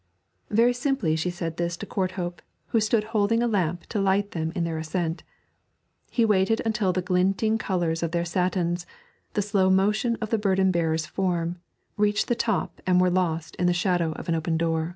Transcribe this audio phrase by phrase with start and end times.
[0.49, 4.51] Very simply she said this to Courthope, who stood holding a lamp to light them
[4.55, 5.21] in their ascent.
[6.09, 8.87] He waited until the glinting colours of their satins,
[9.33, 11.59] the slow motion of the burden bearer's form,
[11.97, 14.89] reached the top and were lost in the shadows of an open door.